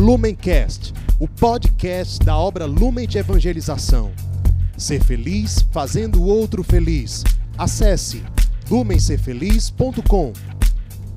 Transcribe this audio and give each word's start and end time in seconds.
Lumencast, 0.00 0.94
o 1.18 1.28
podcast 1.28 2.24
da 2.24 2.34
obra 2.34 2.64
Lumen 2.64 3.06
de 3.06 3.18
Evangelização. 3.18 4.12
Ser 4.74 5.04
feliz 5.04 5.60
fazendo 5.70 6.22
o 6.22 6.26
outro 6.26 6.64
feliz. 6.64 7.22
Acesse 7.58 8.24
lumencerfeliz.com. 8.70 10.32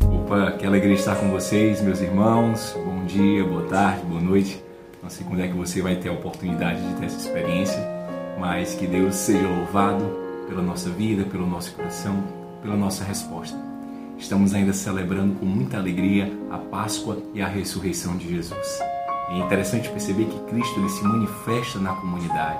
Opa, 0.02 0.52
que 0.60 0.66
alegria 0.66 0.96
estar 0.96 1.16
com 1.16 1.30
vocês, 1.30 1.80
meus 1.80 2.02
irmãos. 2.02 2.76
Bom 2.76 3.06
dia, 3.06 3.46
boa 3.46 3.64
tarde, 3.70 4.06
boa 4.06 4.19
noite. 4.19 4.62
Não 5.02 5.10
sei 5.10 5.26
quando 5.26 5.44
é 5.44 5.47
que 5.47 5.56
você 5.56 5.81
vai 5.81 5.96
ter 5.96 6.10
a 6.10 6.13
oportunidade 6.13 6.86
de 6.86 6.94
ter 6.96 7.06
essa 7.06 7.20
experiência, 7.20 7.79
mas 8.38 8.76
que 8.76 8.86
Deus 8.86 9.15
seja 9.15 9.47
louvado 9.47 10.04
pela 10.50 10.62
nossa 10.62 10.90
vida, 10.90 11.24
pelo 11.24 11.47
nosso 11.47 11.72
coração, 11.72 12.22
pela 12.62 12.76
nossa 12.76 13.06
resposta. 13.06 13.58
Estamos 14.18 14.54
ainda 14.54 14.74
celebrando 14.74 15.36
com 15.36 15.46
muita 15.46 15.78
alegria 15.78 16.32
a 16.50 16.58
Páscoa 16.58 17.18
e 17.34 17.41
a 17.41 17.48
ressurreição 17.48 18.16
de 18.18 18.30
Jesus. 18.30 18.80
É 19.30 19.38
interessante 19.38 19.90
perceber 19.90 20.26
que 20.26 20.40
Cristo 20.52 20.80
ele 20.80 20.90
se 20.90 21.04
manifesta 21.04 21.80
na 21.80 21.94
comunidade. 21.94 22.59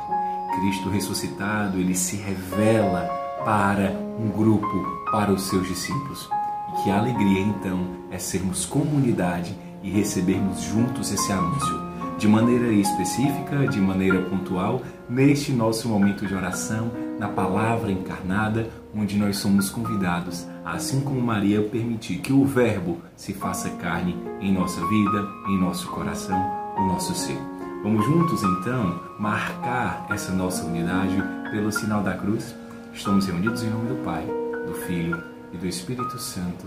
Cristo 0.60 0.90
ressuscitado, 0.90 1.80
ele 1.80 1.96
se 1.96 2.16
revela 2.16 3.08
para 3.44 3.92
um 4.20 4.30
grupo, 4.30 4.68
para 5.12 5.32
os 5.32 5.44
seus 5.44 5.68
discípulos. 5.68 6.30
E 6.70 6.84
que 6.84 6.90
alegria 6.90 7.42
então 7.42 7.88
é 8.12 8.18
sermos 8.18 8.66
comunidade 8.66 9.56
e 9.84 9.90
recebermos 9.90 10.62
juntos 10.62 11.12
esse 11.12 11.32
anúncio, 11.32 11.82
de 12.18 12.28
maneira 12.28 12.72
específica, 12.72 13.68
de 13.68 13.80
maneira 13.80 14.22
pontual, 14.22 14.82
neste 15.10 15.52
nosso 15.52 15.90
momento 15.90 16.26
de 16.26 16.34
oração, 16.34 16.90
na 17.20 17.28
palavra 17.28 17.92
encarnada, 17.92 18.70
onde 18.96 19.18
nós 19.18 19.38
somos 19.38 19.70
convidados, 19.70 20.48
assim 20.66 21.02
como 21.02 21.22
Maria, 21.22 21.62
permitir 21.62 22.20
que 22.20 22.34
o 22.34 22.46
Verbo 22.46 23.02
se 23.16 23.34
faça 23.34 23.70
carne 23.72 24.18
em 24.40 24.54
nossa 24.54 24.86
vida, 24.88 25.28
em 25.48 25.60
nosso 25.60 25.88
coração, 25.90 26.40
no 26.78 26.88
nosso 26.88 27.14
ser. 27.14 27.38
Vamos 27.84 28.06
juntos 28.06 28.42
então 28.44 29.00
marcar 29.20 30.06
essa 30.10 30.32
nossa 30.32 30.66
unidade 30.66 31.22
pelo 31.52 31.72
sinal 31.72 32.02
da 32.02 32.14
cruz. 32.14 32.56
Estamos 32.94 33.28
reunidos 33.28 33.64
em 33.64 33.70
nome 33.70 33.90
do 33.90 34.04
Pai, 34.04 34.26
do 34.66 34.74
Filho 34.86 35.22
e 35.52 35.58
do 35.58 35.68
Espírito 35.68 36.18
Santo. 36.18 36.66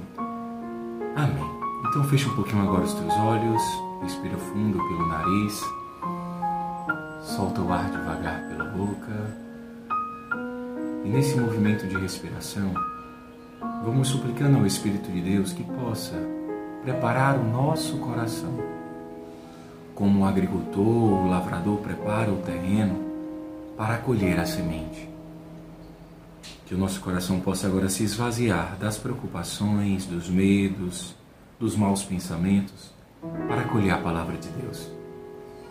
Amém. 1.16 1.50
Então 1.88 2.04
fecha 2.04 2.28
um 2.28 2.34
pouquinho 2.34 2.62
agora 2.62 2.84
os 2.84 2.92
teus 2.92 3.14
olhos, 3.14 3.62
respira 4.02 4.36
fundo 4.36 4.76
pelo 4.76 5.08
nariz, 5.08 5.62
solta 7.22 7.62
o 7.62 7.72
ar 7.72 7.90
devagar 7.90 8.48
pela 8.48 8.64
boca. 8.64 9.45
E 11.06 11.08
nesse 11.08 11.38
movimento 11.38 11.86
de 11.86 11.96
respiração, 11.96 12.74
vamos 13.84 14.08
suplicando 14.08 14.56
ao 14.56 14.66
Espírito 14.66 15.08
de 15.08 15.20
Deus 15.20 15.52
que 15.52 15.62
possa 15.62 16.16
preparar 16.82 17.38
o 17.38 17.44
nosso 17.44 17.98
coração. 17.98 18.52
Como 19.94 20.22
o 20.22 20.24
agricultor, 20.24 20.84
o 20.84 21.28
lavrador 21.28 21.78
prepara 21.78 22.32
o 22.32 22.42
terreno 22.42 23.04
para 23.76 23.94
acolher 23.94 24.40
a 24.40 24.44
semente. 24.44 25.08
Que 26.66 26.74
o 26.74 26.78
nosso 26.78 27.00
coração 27.00 27.38
possa 27.38 27.68
agora 27.68 27.88
se 27.88 28.02
esvaziar 28.02 28.76
das 28.76 28.98
preocupações, 28.98 30.06
dos 30.06 30.28
medos, 30.28 31.14
dos 31.56 31.76
maus 31.76 32.02
pensamentos, 32.02 32.90
para 33.46 33.60
acolher 33.60 33.92
a 33.92 33.98
palavra 33.98 34.36
de 34.36 34.48
Deus. 34.48 34.90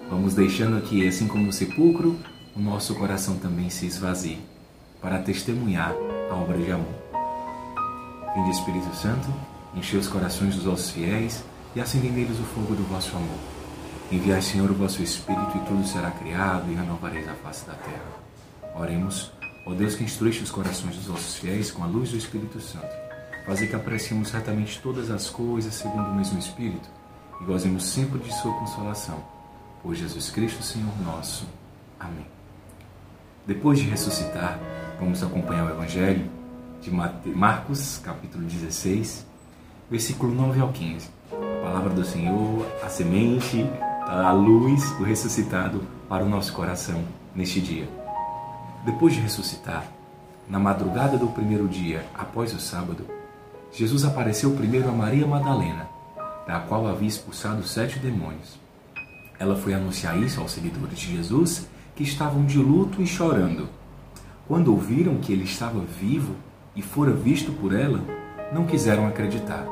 Vamos 0.10 0.34
deixando 0.34 0.78
aqui, 0.78 1.06
assim 1.06 1.28
como 1.28 1.50
o 1.50 1.54
sepulcro, 1.54 2.18
o 2.56 2.60
nosso 2.62 2.96
coração 2.96 3.36
também 3.36 3.70
se 3.70 3.86
esvazie, 3.86 4.55
para 5.06 5.20
testemunhar 5.20 5.94
a 6.32 6.34
obra 6.34 6.58
de 6.58 6.72
amor. 6.72 6.96
Vinde 8.34 8.50
Espírito 8.50 8.92
Santo, 8.96 9.32
enchei 9.76 10.00
os 10.00 10.08
corações 10.08 10.56
dos 10.56 10.64
vossos 10.64 10.90
fiéis 10.90 11.44
e 11.76 11.80
acendei 11.80 12.10
neles 12.10 12.40
o 12.40 12.44
fogo 12.44 12.74
do 12.74 12.82
vosso 12.86 13.16
amor. 13.16 13.38
Enviai, 14.12 14.42
Senhor, 14.42 14.72
o 14.72 14.74
vosso 14.74 15.04
Espírito 15.04 15.58
e 15.58 15.60
tudo 15.60 15.86
será 15.86 16.10
criado 16.10 16.72
e 16.72 16.74
renovareis 16.74 17.30
a 17.30 17.36
face 17.36 17.68
da 17.68 17.74
terra. 17.74 18.82
Oremos 18.82 19.32
Ó 19.68 19.76
Deus 19.76 19.94
que 19.94 20.04
instruíste 20.04 20.42
os 20.42 20.50
corações 20.50 20.96
dos 20.96 21.06
vossos 21.06 21.36
fiéis 21.36 21.70
com 21.70 21.84
a 21.84 21.88
luz 21.88 22.10
do 22.10 22.18
Espírito 22.18 22.60
Santo, 22.60 22.96
fazer 23.46 23.68
que 23.68 23.76
apreciemos 23.76 24.30
certamente 24.30 24.82
todas 24.82 25.12
as 25.12 25.30
coisas 25.30 25.76
segundo 25.76 26.10
o 26.10 26.16
mesmo 26.16 26.40
Espírito 26.40 26.90
e 27.42 27.46
gozemos 27.46 27.86
sempre 27.86 28.18
de 28.18 28.34
sua 28.34 28.54
consolação. 28.54 29.24
Por 29.84 29.94
Jesus 29.94 30.32
Cristo, 30.32 30.64
Senhor 30.64 31.00
nosso. 31.04 31.46
Amém. 32.00 32.26
Depois 33.46 33.78
de 33.78 33.88
ressuscitar, 33.88 34.60
vamos 35.00 35.22
acompanhar 35.24 35.66
o 35.66 35.70
Evangelho 35.70 36.30
de 36.82 36.92
Marcos, 37.34 38.00
capítulo 38.04 38.46
16, 38.46 39.26
versículo 39.90 40.34
9 40.34 40.60
ao 40.60 40.72
15. 40.72 41.10
A 41.32 41.64
palavra 41.64 41.90
do 41.90 42.06
Senhor, 42.06 42.66
a 42.84 42.90
semente, 42.90 43.66
a 44.08 44.32
luz 44.32 44.92
do 44.98 45.04
ressuscitado 45.04 45.84
para 46.08 46.24
o 46.24 46.30
nosso 46.30 46.54
coração 46.54 47.04
neste 47.36 47.60
dia. 47.60 47.90
Depois 48.86 49.14
de 49.14 49.20
ressuscitar, 49.20 49.86
na 50.48 50.60
madrugada 50.60 51.18
do 51.18 51.28
primeiro 51.28 51.68
dia 51.68 52.06
após 52.14 52.54
o 52.54 52.60
sábado, 52.60 53.06
Jesus 53.72 54.06
apareceu 54.06 54.52
primeiro 54.52 54.88
a 54.88 54.92
Maria 54.92 55.26
Madalena, 55.26 55.90
da 56.48 56.60
qual 56.60 56.88
havia 56.88 57.08
expulsado 57.08 57.64
sete 57.64 57.98
demônios. 57.98 58.60
Ela 59.40 59.56
foi 59.56 59.74
anunciar 59.74 60.18
isso 60.22 60.40
aos 60.40 60.52
seguidores 60.52 61.00
de 61.00 61.18
Jesus, 61.18 61.68
que 61.96 62.04
estavam 62.04 62.46
de 62.46 62.60
luto 62.60 63.02
e 63.02 63.08
chorando. 63.08 63.68
Quando 64.48 64.72
ouviram 64.72 65.18
que 65.18 65.34
ele 65.34 65.44
estava 65.44 65.80
vivo 65.80 66.36
e 66.76 66.82
fora 66.82 67.12
visto 67.12 67.52
por 67.52 67.74
ela, 67.74 68.00
não 68.54 68.68
quiseram 68.68 69.08
acreditar. 69.08 69.66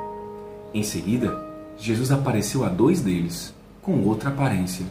Em 0.73 0.81
seguida, 0.81 1.45
Jesus 1.77 2.11
apareceu 2.11 2.65
a 2.65 2.69
dois 2.69 2.99
deles, 2.99 3.53
com 3.83 4.01
outra 4.03 4.29
aparência, 4.29 4.85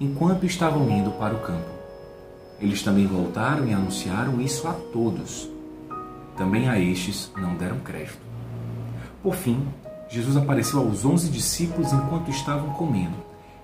enquanto 0.00 0.46
estavam 0.46 0.88
indo 0.88 1.10
para 1.12 1.34
o 1.34 1.40
campo. 1.40 1.68
Eles 2.60 2.82
também 2.82 3.08
voltaram 3.08 3.66
e 3.66 3.72
anunciaram 3.72 4.40
isso 4.40 4.68
a 4.68 4.72
todos. 4.72 5.48
Também 6.36 6.68
a 6.68 6.78
estes 6.78 7.32
não 7.36 7.56
deram 7.56 7.80
crédito. 7.80 8.18
Por 9.20 9.34
fim, 9.34 9.66
Jesus 10.08 10.36
apareceu 10.36 10.78
aos 10.78 11.04
onze 11.04 11.28
discípulos 11.28 11.92
enquanto 11.92 12.30
estavam 12.30 12.70
comendo. 12.74 13.16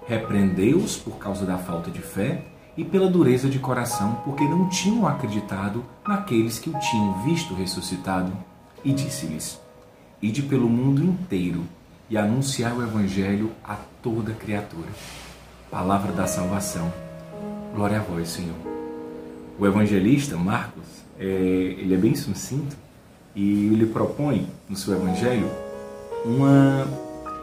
Repreendeu-os 0.09 0.97
por 0.97 1.17
causa 1.19 1.47
da 1.47 1.59
falta 1.59 1.93
de 1.93 2.01
fé 2.01 2.45
e 2.77 2.85
pela 2.85 3.11
dureza 3.11 3.49
de 3.49 3.59
coração, 3.59 4.21
porque 4.25 4.45
não 4.45 4.69
tinham 4.69 5.07
acreditado 5.07 5.85
naqueles 6.07 6.59
que 6.59 6.71
o 6.71 6.79
tinham 6.79 7.23
visto 7.23 7.55
ressuscitado. 7.55 8.33
E 8.85 8.93
disse-lhes: 8.93 9.61
Ide 10.23 10.43
pelo 10.43 10.69
mundo 10.69 11.03
inteiro 11.03 11.63
e 12.09 12.17
anunciar 12.17 12.77
o 12.77 12.83
Evangelho 12.83 13.51
a 13.65 13.77
toda 14.03 14.33
criatura. 14.33 14.89
Palavra 15.71 16.13
da 16.13 16.27
salvação. 16.27 16.93
Glória 17.75 17.99
a 17.99 18.03
vós, 18.03 18.29
Senhor 18.29 18.71
o 19.61 19.67
evangelista 19.67 20.37
Marcos, 20.39 20.87
é, 21.19 21.25
ele 21.25 21.93
é 21.93 21.99
bem 21.99 22.15
sucinto 22.15 22.75
e 23.37 23.67
ele 23.67 23.85
propõe 23.85 24.49
no 24.67 24.75
seu 24.75 24.95
evangelho 24.95 25.51
uma 26.25 26.89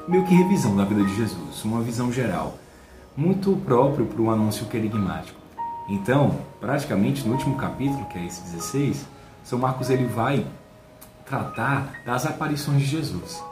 meio 0.07 0.25
que 0.25 0.33
revisão 0.33 0.75
da 0.75 0.83
vida 0.83 1.03
de 1.03 1.15
Jesus, 1.15 1.63
uma 1.63 1.81
visão 1.81 2.11
geral, 2.11 2.57
muito 3.17 3.57
próprio 3.65 4.05
para 4.05 4.21
um 4.21 4.29
anúncio 4.29 4.67
querigmático. 4.67 5.39
Então, 5.89 6.39
praticamente 6.61 7.25
no 7.25 7.33
último 7.33 7.57
capítulo, 7.57 8.05
que 8.05 8.19
é 8.19 8.25
esse 8.27 8.43
16, 8.43 9.07
São 9.43 9.57
Marcos 9.57 9.89
ele 9.89 10.05
vai 10.05 10.45
tratar 11.25 12.03
das 12.05 12.27
aparições 12.27 12.79
de 12.79 12.85
Jesus. 12.85 13.43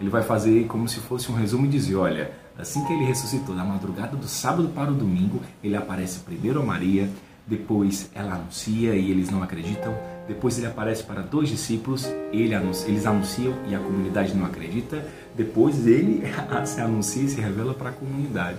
Ele 0.00 0.08
vai 0.08 0.22
fazer 0.22 0.66
como 0.66 0.88
se 0.88 1.00
fosse 1.00 1.30
um 1.30 1.34
resumo 1.34 1.66
e 1.66 1.68
dizer, 1.68 1.96
olha, 1.96 2.32
assim 2.58 2.82
que 2.86 2.92
ele 2.94 3.04
ressuscitou, 3.04 3.54
na 3.54 3.62
madrugada 3.62 4.16
do 4.16 4.26
sábado 4.26 4.70
para 4.70 4.90
o 4.90 4.94
domingo, 4.94 5.42
ele 5.62 5.76
aparece 5.76 6.20
primeiro 6.20 6.62
a 6.62 6.64
Maria, 6.64 7.10
depois 7.46 8.08
ela 8.14 8.34
anuncia 8.34 8.94
e 8.94 9.10
eles 9.10 9.28
não 9.28 9.42
acreditam. 9.42 9.94
Depois 10.26 10.56
ele 10.56 10.66
aparece 10.66 11.02
para 11.02 11.20
dois 11.20 11.50
discípulos, 11.50 12.06
ele 12.32 12.54
anuncia, 12.54 12.88
eles 12.88 13.04
anunciam 13.04 13.52
e 13.68 13.74
a 13.74 13.78
comunidade 13.78 14.32
não 14.34 14.46
acredita. 14.46 15.04
Depois 15.36 15.86
ele 15.86 16.22
se 16.64 16.80
anuncia 16.80 17.24
e 17.24 17.28
se 17.28 17.40
revela 17.40 17.74
para 17.74 17.90
a 17.90 17.92
comunidade 17.92 18.58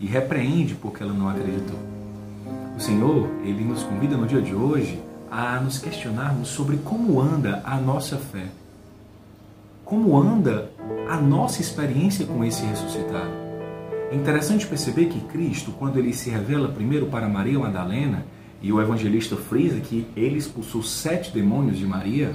e 0.00 0.06
repreende 0.06 0.74
porque 0.74 1.02
ela 1.02 1.12
não 1.12 1.28
acreditou. 1.28 1.78
O 2.76 2.80
Senhor, 2.80 3.28
ele 3.44 3.62
nos 3.62 3.82
convida 3.82 4.16
no 4.16 4.26
dia 4.26 4.40
de 4.40 4.54
hoje 4.54 5.00
a 5.30 5.60
nos 5.60 5.78
questionarmos 5.78 6.48
sobre 6.48 6.78
como 6.78 7.20
anda 7.20 7.62
a 7.64 7.76
nossa 7.76 8.16
fé. 8.16 8.46
Como 9.84 10.18
anda 10.18 10.70
a 11.08 11.16
nossa 11.16 11.60
experiência 11.60 12.24
com 12.24 12.42
esse 12.42 12.64
ressuscitado. 12.64 13.30
É 14.10 14.16
interessante 14.16 14.66
perceber 14.66 15.06
que 15.06 15.20
Cristo, 15.20 15.72
quando 15.72 15.98
ele 15.98 16.12
se 16.12 16.30
revela 16.30 16.68
primeiro 16.68 17.06
para 17.06 17.28
Maria 17.28 17.58
Madalena, 17.58 18.24
e 18.62 18.72
o 18.72 18.80
evangelista 18.80 19.36
frisa 19.36 19.80
que 19.80 20.06
ele 20.16 20.36
expulsou 20.36 20.82
sete 20.82 21.32
demônios 21.32 21.78
de 21.78 21.86
Maria, 21.86 22.34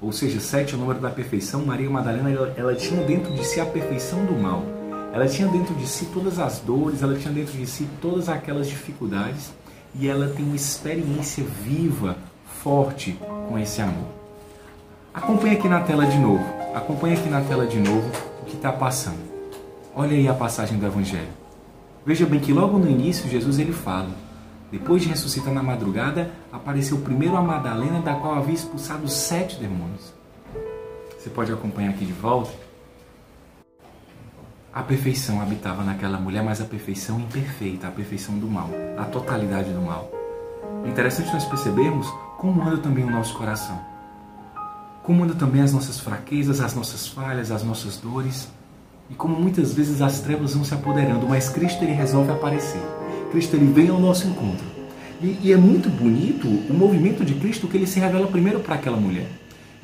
ou 0.00 0.12
seja, 0.12 0.38
sete 0.38 0.74
é 0.74 0.76
o 0.76 0.80
número 0.80 1.00
da 1.00 1.10
perfeição, 1.10 1.64
Maria 1.64 1.88
Madalena 1.90 2.30
ela, 2.30 2.54
ela 2.56 2.74
tinha 2.74 3.04
dentro 3.04 3.32
de 3.34 3.44
si 3.44 3.58
a 3.58 3.66
perfeição 3.66 4.24
do 4.24 4.34
mal. 4.34 4.73
Ela 5.14 5.28
tinha 5.28 5.46
dentro 5.46 5.72
de 5.76 5.86
si 5.86 6.06
todas 6.06 6.40
as 6.40 6.58
dores, 6.58 7.00
ela 7.00 7.16
tinha 7.16 7.32
dentro 7.32 7.56
de 7.56 7.68
si 7.68 7.88
todas 8.02 8.28
aquelas 8.28 8.66
dificuldades 8.66 9.52
e 9.94 10.08
ela 10.08 10.26
tem 10.26 10.44
uma 10.44 10.56
experiência 10.56 11.44
viva, 11.44 12.16
forte 12.60 13.16
com 13.48 13.56
esse 13.56 13.80
amor. 13.80 14.08
Acompanhe 15.14 15.54
aqui 15.54 15.68
na 15.68 15.82
tela 15.82 16.04
de 16.04 16.18
novo. 16.18 16.44
Acompanhe 16.74 17.14
aqui 17.14 17.28
na 17.28 17.40
tela 17.42 17.64
de 17.64 17.78
novo 17.78 18.10
o 18.42 18.46
que 18.46 18.56
está 18.56 18.72
passando. 18.72 19.22
Olha 19.94 20.16
aí 20.16 20.26
a 20.26 20.34
passagem 20.34 20.80
do 20.80 20.86
Evangelho. 20.86 21.28
Veja 22.04 22.26
bem 22.26 22.40
que 22.40 22.52
logo 22.52 22.76
no 22.76 22.90
início 22.90 23.30
Jesus 23.30 23.60
ele 23.60 23.72
fala: 23.72 24.10
depois 24.72 25.00
de 25.00 25.08
ressuscitar 25.08 25.54
na 25.54 25.62
madrugada, 25.62 26.28
apareceu 26.50 26.98
primeiro 26.98 27.36
a 27.36 27.40
Madalena, 27.40 28.00
da 28.00 28.14
qual 28.14 28.34
havia 28.34 28.54
expulsado 28.54 29.06
sete 29.06 29.60
demônios. 29.60 30.12
Você 31.16 31.30
pode 31.30 31.52
acompanhar 31.52 31.90
aqui 31.90 32.04
de 32.04 32.12
volta. 32.12 32.63
A 34.74 34.82
perfeição 34.82 35.40
habitava 35.40 35.84
naquela 35.84 36.18
mulher, 36.18 36.42
mas 36.42 36.60
a 36.60 36.64
perfeição 36.64 37.20
imperfeita, 37.20 37.86
a 37.86 37.92
perfeição 37.92 38.36
do 38.36 38.48
mal, 38.48 38.68
a 38.98 39.04
totalidade 39.04 39.72
do 39.72 39.80
mal. 39.80 40.10
É 40.84 40.88
interessante 40.88 41.32
nós 41.32 41.44
percebermos 41.44 42.08
como 42.36 42.60
anda 42.60 42.78
também 42.78 43.04
o 43.04 43.10
nosso 43.10 43.38
coração. 43.38 43.80
Como 45.04 45.22
anda 45.22 45.34
também 45.36 45.62
as 45.62 45.72
nossas 45.72 46.00
fraquezas, 46.00 46.60
as 46.60 46.74
nossas 46.74 47.06
falhas, 47.06 47.52
as 47.52 47.62
nossas 47.62 47.98
dores. 47.98 48.48
E 49.08 49.14
como 49.14 49.40
muitas 49.40 49.72
vezes 49.72 50.02
as 50.02 50.18
trevas 50.18 50.54
vão 50.54 50.64
se 50.64 50.74
apoderando, 50.74 51.28
mas 51.28 51.48
Cristo 51.48 51.84
ele 51.84 51.92
resolve 51.92 52.32
aparecer. 52.32 52.82
Cristo 53.30 53.54
ele 53.54 53.72
vem 53.72 53.90
ao 53.90 54.00
nosso 54.00 54.26
encontro. 54.26 54.66
E, 55.22 55.38
e 55.40 55.52
é 55.52 55.56
muito 55.56 55.88
bonito 55.88 56.48
o 56.48 56.74
movimento 56.74 57.24
de 57.24 57.34
Cristo 57.34 57.68
que 57.68 57.76
ele 57.76 57.86
se 57.86 58.00
revela 58.00 58.26
primeiro 58.26 58.58
para 58.58 58.74
aquela 58.74 58.96
mulher. 58.96 59.28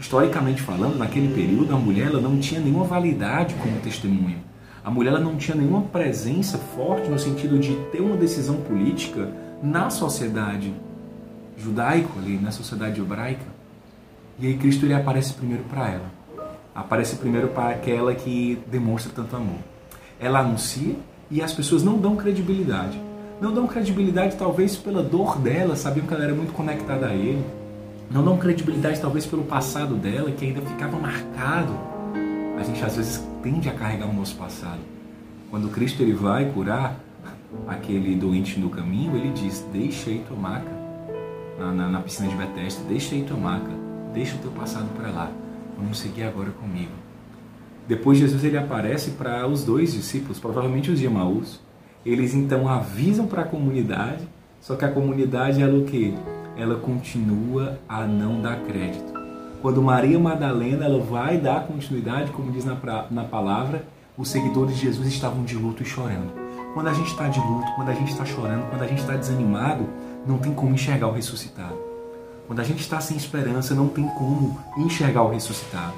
Historicamente 0.00 0.60
falando, 0.60 0.98
naquele 0.98 1.32
período, 1.32 1.72
a 1.76 1.78
mulher 1.78 2.08
ela 2.08 2.20
não 2.20 2.40
tinha 2.40 2.60
nenhuma 2.60 2.86
validade 2.86 3.54
como 3.54 3.78
testemunha. 3.78 4.49
A 4.82 4.90
mulher 4.90 5.10
ela 5.10 5.20
não 5.20 5.36
tinha 5.36 5.56
nenhuma 5.56 5.82
presença 5.82 6.56
forte 6.56 7.08
no 7.10 7.18
sentido 7.18 7.58
de 7.58 7.74
ter 7.92 8.00
uma 8.00 8.16
decisão 8.16 8.56
política 8.62 9.28
na 9.62 9.90
sociedade 9.90 10.72
judaica, 11.56 12.08
ali, 12.18 12.38
na 12.38 12.50
sociedade 12.50 13.00
hebraica. 13.00 13.44
E 14.38 14.46
aí 14.46 14.56
Cristo 14.56 14.86
ele 14.86 14.94
aparece 14.94 15.34
primeiro 15.34 15.64
para 15.64 15.90
ela. 15.90 16.10
Aparece 16.74 17.16
primeiro 17.16 17.48
para 17.48 17.70
aquela 17.70 18.14
que 18.14 18.58
demonstra 18.70 19.12
tanto 19.14 19.36
amor. 19.36 19.58
Ela 20.18 20.40
anuncia 20.40 20.96
e 21.30 21.42
as 21.42 21.52
pessoas 21.52 21.82
não 21.82 21.98
dão 21.98 22.16
credibilidade. 22.16 22.98
Não 23.38 23.52
dão 23.52 23.66
credibilidade 23.66 24.36
talvez 24.36 24.76
pela 24.76 25.02
dor 25.02 25.38
dela, 25.38 25.76
sabiam 25.76 26.06
que 26.06 26.14
ela 26.14 26.24
era 26.24 26.34
muito 26.34 26.54
conectada 26.54 27.06
a 27.06 27.14
ele. 27.14 27.44
Não 28.10 28.24
dão 28.24 28.38
credibilidade 28.38 29.00
talvez 29.00 29.26
pelo 29.26 29.44
passado 29.44 29.94
dela, 29.94 30.30
que 30.30 30.44
ainda 30.44 30.62
ficava 30.62 30.98
marcado 30.98 31.72
a 32.58 32.62
gente 32.62 32.84
às 32.84 32.96
vezes 32.96 33.24
tende 33.42 33.68
a 33.68 33.74
carregar 33.74 34.08
o 34.08 34.12
nosso 34.12 34.36
passado. 34.36 34.80
Quando 35.50 35.68
Cristo 35.68 36.02
ele 36.02 36.12
vai 36.12 36.50
curar 36.52 36.98
aquele 37.66 38.14
doente 38.14 38.58
no 38.58 38.70
caminho, 38.70 39.16
ele 39.16 39.30
diz: 39.32 39.66
Deixa 39.72 40.10
aí 40.10 40.24
tua 40.26 40.36
maca 40.36 40.80
na, 41.58 41.72
na, 41.72 41.88
na 41.88 42.00
piscina 42.00 42.28
de 42.28 42.36
Betesda, 42.36 42.82
deixa 42.88 43.14
aí 43.14 43.22
tua 43.22 43.36
maca, 43.36 43.70
deixa 44.14 44.36
o 44.36 44.38
teu 44.38 44.50
passado 44.52 44.88
para 44.96 45.10
lá, 45.10 45.30
vamos 45.76 45.98
seguir 45.98 46.22
agora 46.22 46.50
comigo. 46.50 46.92
Depois 47.86 48.18
Jesus 48.18 48.44
ele 48.44 48.56
aparece 48.56 49.10
para 49.12 49.46
os 49.46 49.64
dois 49.64 49.92
discípulos, 49.92 50.38
provavelmente 50.38 50.90
os 50.90 50.98
de 50.98 51.06
Emaús. 51.06 51.60
Eles 52.06 52.32
então 52.34 52.68
avisam 52.68 53.26
para 53.26 53.42
a 53.42 53.44
comunidade, 53.44 54.26
só 54.60 54.76
que 54.76 54.84
a 54.84 54.90
comunidade 54.90 55.60
ela 55.60 55.76
o 55.76 55.84
que? 55.84 56.14
Ela 56.56 56.76
continua 56.76 57.78
a 57.88 58.06
não 58.06 58.40
dar 58.40 58.60
crédito. 58.60 59.09
Quando 59.62 59.82
Maria 59.82 60.18
Madalena 60.18 60.86
ela 60.86 60.98
vai 60.98 61.36
dar 61.36 61.66
continuidade, 61.66 62.30
como 62.30 62.50
diz 62.50 62.64
na, 62.64 62.78
na 63.10 63.24
palavra, 63.24 63.84
os 64.16 64.30
seguidores 64.30 64.76
de 64.76 64.86
Jesus 64.86 65.06
estavam 65.06 65.44
de 65.44 65.54
luto 65.54 65.82
e 65.82 65.86
chorando. 65.86 66.32
Quando 66.72 66.88
a 66.88 66.94
gente 66.94 67.08
está 67.08 67.28
de 67.28 67.38
luto, 67.40 67.70
quando 67.76 67.90
a 67.90 67.94
gente 67.94 68.10
está 68.10 68.24
chorando, 68.24 68.70
quando 68.70 68.82
a 68.82 68.86
gente 68.86 69.00
está 69.00 69.16
desanimado, 69.16 69.86
não 70.26 70.38
tem 70.38 70.54
como 70.54 70.74
enxergar 70.74 71.08
o 71.08 71.12
ressuscitado. 71.12 71.76
Quando 72.46 72.60
a 72.60 72.64
gente 72.64 72.80
está 72.80 73.02
sem 73.02 73.18
esperança, 73.18 73.74
não 73.74 73.88
tem 73.88 74.08
como 74.08 74.58
enxergar 74.78 75.22
o 75.24 75.30
ressuscitado. 75.30 75.94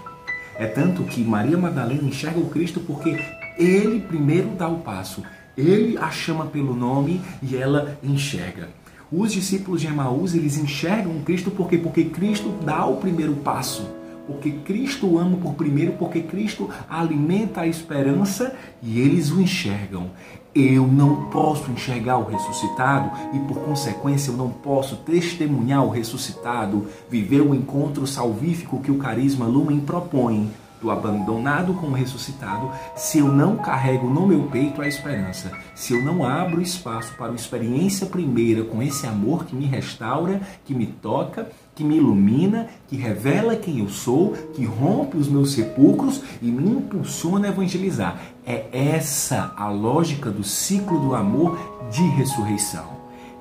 É 0.56 0.67
tanto 0.67 1.05
que 1.05 1.23
Maria 1.23 1.56
Madalena 1.56 2.03
enxerga 2.03 2.41
o 2.41 2.50
Cristo 2.50 2.81
porque 2.81 3.17
ele 3.56 4.00
primeiro 4.00 4.49
dá 4.50 4.67
o 4.69 4.81
passo, 4.81 5.23
ele 5.56 5.97
a 5.99 6.11
chama 6.11 6.47
pelo 6.47 6.75
nome 6.75 7.20
e 7.41 7.56
ela 7.56 7.97
enxerga. 8.03 8.69
Os 9.12 9.31
discípulos 9.31 9.82
de 9.82 9.88
Emaús, 9.88 10.35
eles 10.35 10.56
enxergam 10.56 11.20
Cristo 11.20 11.50
porque 11.50 11.76
porque 11.76 12.05
Cristo 12.05 12.50
dá 12.64 12.87
o 12.87 12.97
primeiro 12.97 13.35
passo. 13.35 13.87
Porque 14.26 14.50
Cristo 14.50 15.19
ama 15.19 15.37
por 15.37 15.53
primeiro, 15.53 15.93
porque 15.99 16.23
Cristo 16.23 16.70
alimenta 16.88 17.61
a 17.61 17.67
esperança 17.67 18.55
e 18.81 18.99
eles 18.99 19.31
o 19.31 19.38
enxergam. 19.38 20.11
Eu 20.55 20.87
não 20.87 21.25
posso 21.25 21.70
enxergar 21.70 22.19
o 22.19 22.25
ressuscitado 22.25 23.11
e, 23.35 23.38
por 23.41 23.59
consequência, 23.59 24.31
eu 24.31 24.37
não 24.37 24.49
posso 24.49 24.97
testemunhar 24.97 25.85
o 25.85 25.91
ressuscitado, 25.91 26.87
viver 27.11 27.41
o 27.43 27.55
encontro 27.55 28.06
salvífico 28.06 28.81
que 28.81 28.91
o 28.91 28.99
carisma 28.99 29.44
Lumen 29.44 29.81
propõe 29.81 30.50
do 30.82 30.90
abandonado 30.90 31.73
com 31.75 31.87
o 31.87 31.93
ressuscitado, 31.93 32.70
se 32.96 33.20
eu 33.20 33.29
não 33.29 33.56
carrego 33.56 34.11
no 34.11 34.26
meu 34.26 34.43
peito 34.49 34.82
a 34.82 34.88
esperança, 34.88 35.52
se 35.75 35.94
eu 35.94 36.02
não 36.02 36.26
abro 36.26 36.61
espaço 36.61 37.14
para 37.17 37.31
uma 37.31 37.37
experiência 37.37 38.06
primeira 38.06 38.64
com 38.64 38.82
esse 38.82 39.06
amor 39.06 39.44
que 39.44 39.55
me 39.55 39.64
restaura, 39.64 40.40
que 40.64 40.75
me 40.75 40.87
toca, 40.87 41.49
que 41.75 41.84
me 41.84 41.96
ilumina, 41.96 42.67
que 42.88 42.96
revela 42.96 43.56
quem 43.56 43.79
eu 43.79 43.88
sou, 43.88 44.32
que 44.55 44.64
rompe 44.64 45.17
os 45.17 45.29
meus 45.29 45.52
sepulcros 45.52 46.20
e 46.43 46.46
me 46.46 46.69
impulsiona 46.69 47.46
a 47.46 47.50
evangelizar. 47.50 48.20
É 48.44 48.67
essa 48.73 49.55
a 49.56 49.69
lógica 49.70 50.31
do 50.31 50.43
ciclo 50.43 50.99
do 50.99 51.14
amor 51.14 51.56
de 51.90 52.02
ressurreição. 52.17 52.92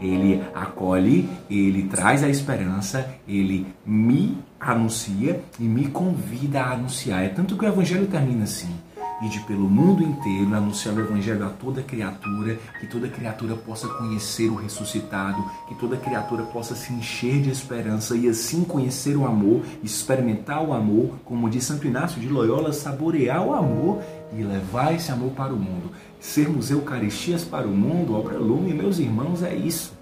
Ele 0.02 0.42
acolhe, 0.54 1.30
ele 1.50 1.84
traz 1.84 2.24
a 2.24 2.30
esperança, 2.30 3.08
ele 3.28 3.68
me 3.86 4.38
anuncia 4.60 5.40
e 5.60 5.64
me 5.64 5.88
convida 5.88 6.62
a 6.62 6.72
anunciar. 6.74 7.24
É 7.24 7.30
tanto 7.30 7.56
que 7.56 7.64
o 7.64 7.68
evangelho 7.68 8.08
termina 8.08 8.44
assim: 8.44 8.74
ide 9.22 9.40
pelo 9.42 9.70
mundo 9.70 10.04
inteiro, 10.04 10.54
anunciar 10.54 10.96
o 10.96 11.00
evangelho 11.00 11.46
a 11.46 11.50
toda 11.50 11.84
criatura, 11.84 12.58
que 12.80 12.88
toda 12.88 13.08
criatura 13.08 13.56
possa 13.56 13.88
conhecer 13.88 14.50
o 14.50 14.56
ressuscitado, 14.56 15.44
que 15.68 15.76
toda 15.76 15.98
criatura 15.98 16.44
possa 16.44 16.76
se 16.76 16.92
encher 16.92 17.42
de 17.42 17.50
esperança 17.50 18.16
e 18.16 18.28
assim 18.28 18.64
conhecer 18.64 19.16
o 19.16 19.26
amor, 19.26 19.62
experimentar 19.84 20.64
o 20.64 20.74
amor, 20.74 21.20
como 21.24 21.50
diz 21.50 21.64
Santo 21.64 21.88
Inácio 21.88 22.20
de 22.20 22.28
Loyola, 22.28 22.74
saborear 22.74 23.46
o 23.46 23.54
amor 23.54 24.02
e 24.34 24.42
levar 24.42 24.94
esse 24.94 25.12
amor 25.12 25.32
para 25.32 25.54
o 25.54 25.58
mundo. 25.58 25.92
Sermos 26.20 26.72
Eucaristias 26.72 27.44
para 27.44 27.68
o 27.68 27.72
mundo, 27.72 28.16
obra 28.16 28.38
lume, 28.38 28.74
meus 28.74 29.00
irmãos, 29.00 29.44
é 29.44 29.54
isso. 29.54 29.94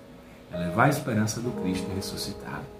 É 0.51 0.57
levar 0.57 0.85
a 0.85 0.89
esperança 0.89 1.39
do 1.39 1.51
Cristo 1.61 1.87
ressuscitado. 1.93 2.78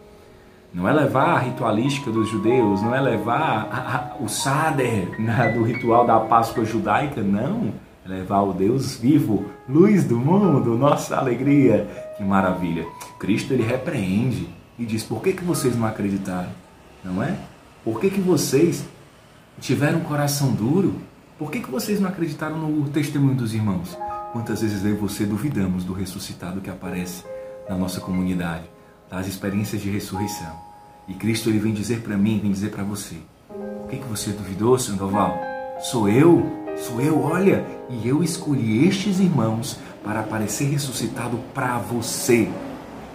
Não 0.73 0.87
é 0.87 0.93
levar 0.93 1.35
a 1.35 1.39
ritualística 1.39 2.11
dos 2.11 2.29
judeus, 2.29 2.81
não 2.81 2.93
é 2.93 3.01
levar 3.01 3.67
a, 3.71 4.17
a, 4.19 4.23
o 4.23 4.29
Sader 4.29 5.19
né, 5.19 5.51
do 5.51 5.63
ritual 5.63 6.05
da 6.05 6.19
Páscoa 6.19 6.63
judaica, 6.63 7.21
não. 7.21 7.73
É 8.05 8.09
levar 8.09 8.41
o 8.41 8.53
Deus 8.53 8.95
vivo, 8.95 9.45
luz 9.67 10.03
do 10.03 10.17
mundo, 10.17 10.77
nossa 10.77 11.17
alegria. 11.17 11.87
Que 12.17 12.23
maravilha. 12.23 12.85
Cristo 13.17 13.53
ele 13.53 13.63
repreende 13.63 14.47
e 14.77 14.85
diz: 14.85 15.03
por 15.03 15.21
que, 15.21 15.33
que 15.33 15.43
vocês 15.43 15.75
não 15.75 15.87
acreditaram? 15.87 16.51
Não 17.03 17.23
é? 17.23 17.35
Por 17.83 17.99
que, 17.99 18.09
que 18.09 18.21
vocês 18.21 18.85
tiveram 19.59 19.99
um 19.99 20.03
coração 20.03 20.53
duro? 20.53 20.95
Por 21.37 21.49
que, 21.49 21.61
que 21.61 21.71
vocês 21.71 21.99
não 21.99 22.09
acreditaram 22.09 22.57
no 22.57 22.89
testemunho 22.89 23.35
dos 23.35 23.53
irmãos? 23.53 23.97
Quantas 24.31 24.61
vezes 24.61 24.83
eu 24.83 24.91
e 24.91 24.97
você 24.97 25.25
duvidamos 25.25 25.83
do 25.83 25.93
ressuscitado 25.93 26.61
que 26.61 26.69
aparece 26.69 27.23
na 27.67 27.75
nossa 27.75 27.99
comunidade, 27.99 28.63
das 29.09 29.27
experiências 29.27 29.81
de 29.81 29.89
ressurreição? 29.89 30.51
E 31.07 31.13
Cristo 31.13 31.49
ele 31.49 31.59
vem 31.59 31.73
dizer 31.73 32.01
para 32.01 32.17
mim, 32.17 32.39
vem 32.39 32.51
dizer 32.51 32.71
para 32.71 32.83
você: 32.83 33.15
Por 33.47 33.89
que, 33.89 33.97
que 33.97 34.07
você 34.07 34.31
duvidou, 34.31 34.77
Sandoval? 34.77 35.39
Sou 35.79 36.07
eu, 36.09 36.45
sou 36.77 37.01
eu, 37.01 37.21
olha, 37.21 37.65
e 37.89 38.07
eu 38.07 38.23
escolhi 38.23 38.87
estes 38.87 39.19
irmãos 39.19 39.79
para 40.03 40.19
aparecer 40.19 40.69
ressuscitado 40.69 41.39
para 41.53 41.77
você. 41.77 42.49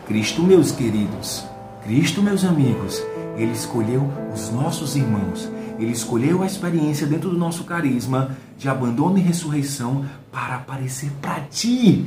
Cristo, 0.07 0.43
meus 0.43 0.73
queridos, 0.73 1.45
Cristo, 1.83 2.23
meus 2.23 2.45
amigos, 2.45 3.03
ele 3.37 3.53
escolheu 3.53 4.11
os 4.33 4.51
nossos 4.51 4.97
irmãos 4.97 5.49
ele 5.79 5.93
escolheu 5.93 6.43
a 6.43 6.47
experiência 6.47 7.07
dentro 7.07 7.31
do 7.31 7.37
nosso 7.37 7.65
carisma 7.65 8.37
de 8.57 8.69
abandono 8.69 9.19
e 9.19 9.21
ressurreição 9.21 10.05
para 10.31 10.57
aparecer 10.57 11.11
para 11.21 11.41
ti. 11.51 12.07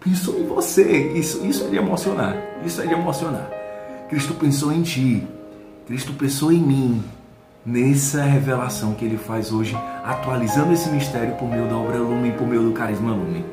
Pensou 0.00 0.38
em 0.38 0.46
você. 0.46 1.12
Isso, 1.12 1.44
isso 1.46 1.64
é 1.64 1.68
de 1.68 1.76
emocionar. 1.76 2.51
Isso 2.64 2.80
é 2.80 2.86
de 2.86 2.92
emocionar. 2.92 3.50
Cristo 4.08 4.34
pensou 4.34 4.72
em 4.72 4.82
ti. 4.82 5.26
Cristo 5.86 6.12
pensou 6.12 6.52
em 6.52 6.60
mim. 6.60 7.04
Nessa 7.64 8.22
revelação 8.22 8.94
que 8.94 9.04
ele 9.04 9.16
faz 9.16 9.52
hoje, 9.52 9.76
atualizando 10.04 10.72
esse 10.72 10.88
mistério 10.90 11.34
por 11.36 11.48
meio 11.48 11.68
da 11.68 11.76
obra 11.76 11.98
Lumen, 11.98 12.32
por 12.32 12.46
meio 12.46 12.62
do 12.62 12.72
carisma 12.72 13.12
Lumen. 13.12 13.44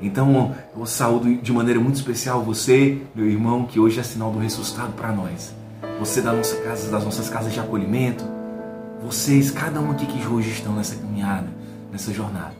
Então, 0.00 0.54
eu 0.76 0.86
saúdo 0.86 1.34
de 1.36 1.52
maneira 1.52 1.78
muito 1.80 1.94
especial 1.94 2.42
você, 2.42 3.00
meu 3.14 3.26
irmão, 3.26 3.64
que 3.64 3.78
hoje 3.78 4.00
é 4.00 4.02
sinal 4.02 4.30
do 4.32 4.38
ressuscitado 4.38 4.92
para 4.92 5.12
nós. 5.12 5.54
Você 6.00 6.20
da 6.20 6.32
nossa 6.32 6.56
casa, 6.56 6.90
das 6.90 7.04
nossas 7.04 7.28
casas 7.30 7.52
de 7.52 7.60
acolhimento, 7.60 8.24
vocês, 9.04 9.50
cada 9.50 9.80
um 9.80 9.92
aqui 9.92 10.06
que 10.06 10.26
hoje 10.26 10.50
estão 10.50 10.74
nessa 10.74 10.96
caminhada, 10.96 11.46
nessa 11.92 12.12
jornada, 12.12 12.54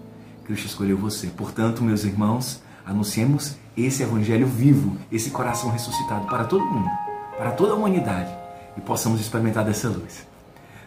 Cristo 0.45 0.67
escolheu 0.67 0.97
você. 0.97 1.27
Portanto, 1.27 1.83
meus 1.83 2.05
irmãos, 2.05 2.63
anunciemos 2.87 3.57
esse 3.77 4.03
evangelho 4.03 4.47
vivo, 4.47 4.97
esse 5.11 5.31
coração 5.31 5.71
ressuscitado 5.71 6.27
para 6.27 6.45
todo 6.45 6.65
mundo, 6.65 6.91
para 7.37 7.53
toda 7.53 7.73
a 7.73 7.77
humanidade 7.77 8.31
e 8.77 8.81
possamos 8.81 9.21
experimentar 9.21 9.65
dessa 9.65 9.89
luz. 9.89 10.27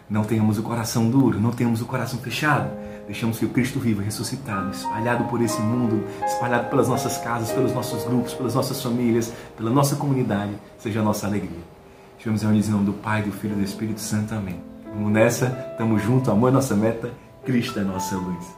Não 0.08 0.24
tenhamos 0.24 0.58
o 0.58 0.62
coração 0.62 1.10
duro, 1.10 1.38
não 1.40 1.50
tenhamos 1.50 1.82
o 1.82 1.86
coração 1.86 2.18
fechado, 2.18 2.70
Deixamos 3.08 3.38
que 3.38 3.46
o 3.46 3.48
Cristo 3.48 3.80
vivo, 3.80 4.02
ressuscitado, 4.02 4.70
espalhado 4.70 5.24
por 5.24 5.40
esse 5.40 5.58
mundo, 5.62 6.04
espalhado 6.26 6.68
pelas 6.68 6.88
nossas 6.88 7.16
casas, 7.16 7.50
pelos 7.50 7.72
nossos 7.72 8.04
grupos, 8.04 8.34
pelas 8.34 8.54
nossas 8.54 8.82
famílias, 8.82 9.32
pela 9.56 9.70
nossa 9.70 9.96
comunidade, 9.96 10.52
seja 10.78 11.00
a 11.00 11.02
nossa 11.02 11.26
alegria. 11.26 11.64
Estivemos 12.18 12.42
reunidos 12.42 12.68
em 12.68 12.72
nome 12.72 12.84
do 12.84 12.92
Pai, 12.92 13.22
do 13.22 13.32
Filho 13.32 13.54
e 13.54 13.56
do 13.56 13.64
Espírito 13.64 14.00
Santo. 14.02 14.34
Amém. 14.34 14.60
Vamos 14.92 15.10
nessa, 15.10 15.68
estamos 15.70 16.02
juntos, 16.02 16.28
amor 16.28 16.50
é 16.50 16.52
nossa 16.52 16.76
meta, 16.76 17.10
Cristo 17.46 17.80
é 17.80 17.82
nossa 17.82 18.14
luz. 18.14 18.57